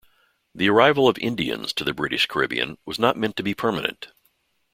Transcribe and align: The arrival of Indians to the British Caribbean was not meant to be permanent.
The 0.55 0.67
arrival 0.67 1.07
of 1.07 1.19
Indians 1.19 1.73
to 1.73 1.83
the 1.83 1.93
British 1.93 2.25
Caribbean 2.25 2.79
was 2.87 2.97
not 2.97 3.17
meant 3.17 3.35
to 3.37 3.43
be 3.43 3.53
permanent. 3.53 4.07